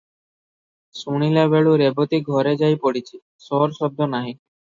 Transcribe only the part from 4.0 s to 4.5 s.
ନାହିଁ।